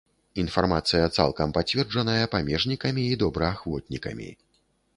Інфармацыя 0.43 1.09
цалкам 1.17 1.53
пацверджаная 1.59 2.31
памежнікамі 2.37 3.03
і 3.13 3.19
добраахвотнікамі. 3.25 4.31